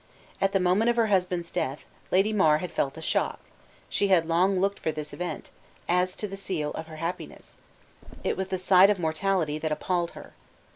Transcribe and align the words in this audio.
At 0.41 0.51
the 0.51 0.59
moment 0.59 0.89
of 0.89 0.95
her 0.95 1.05
husband's 1.13 1.51
death, 1.51 1.85
Lady 2.09 2.33
Mar 2.33 2.57
had 2.57 2.71
felt 2.71 2.97
a 2.97 3.03
shock; 3.03 3.39
she 3.87 4.07
had 4.07 4.27
long 4.27 4.59
looked 4.59 4.79
for 4.79 4.91
this 4.91 5.13
event, 5.13 5.51
as 5.87 6.15
to 6.15 6.27
the 6.27 6.35
seal 6.35 6.71
of 6.71 6.87
her 6.87 6.95
happiness; 6.95 7.55
it 8.23 8.35
was 8.35 8.47
the 8.47 8.57
sight 8.57 8.89
of 8.89 8.97
mortality 8.97 9.59
that 9.59 9.71
appalled 9.71 10.09
her. 10.17 10.33